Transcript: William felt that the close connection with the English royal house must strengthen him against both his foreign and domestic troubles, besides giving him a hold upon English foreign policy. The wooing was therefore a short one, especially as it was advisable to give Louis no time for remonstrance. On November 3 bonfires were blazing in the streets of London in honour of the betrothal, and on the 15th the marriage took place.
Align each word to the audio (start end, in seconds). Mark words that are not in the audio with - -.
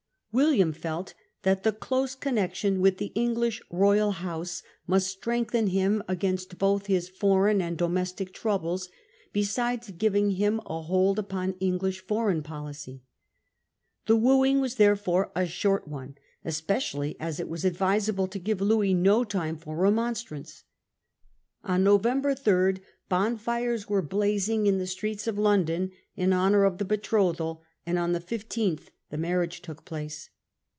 William 0.33 0.71
felt 0.71 1.13
that 1.43 1.63
the 1.63 1.73
close 1.73 2.15
connection 2.15 2.79
with 2.79 2.99
the 2.99 3.07
English 3.15 3.61
royal 3.69 4.11
house 4.11 4.63
must 4.87 5.09
strengthen 5.09 5.67
him 5.67 6.01
against 6.07 6.57
both 6.57 6.85
his 6.85 7.09
foreign 7.09 7.61
and 7.61 7.77
domestic 7.77 8.33
troubles, 8.33 8.87
besides 9.33 9.91
giving 9.91 10.29
him 10.31 10.61
a 10.65 10.83
hold 10.83 11.19
upon 11.19 11.51
English 11.59 11.99
foreign 12.07 12.41
policy. 12.41 13.03
The 14.05 14.15
wooing 14.15 14.61
was 14.61 14.75
therefore 14.75 15.33
a 15.35 15.45
short 15.45 15.85
one, 15.85 16.15
especially 16.45 17.17
as 17.19 17.37
it 17.41 17.49
was 17.49 17.65
advisable 17.65 18.29
to 18.29 18.39
give 18.39 18.61
Louis 18.61 18.93
no 18.93 19.25
time 19.25 19.57
for 19.57 19.75
remonstrance. 19.75 20.63
On 21.65 21.83
November 21.83 22.33
3 22.33 22.75
bonfires 23.09 23.89
were 23.89 24.01
blazing 24.01 24.65
in 24.65 24.77
the 24.77 24.87
streets 24.87 25.27
of 25.27 25.37
London 25.37 25.91
in 26.15 26.31
honour 26.31 26.63
of 26.63 26.77
the 26.77 26.85
betrothal, 26.85 27.63
and 27.85 27.99
on 27.99 28.13
the 28.13 28.21
15th 28.21 28.87
the 29.09 29.17
marriage 29.17 29.61
took 29.61 29.83
place. 29.83 30.29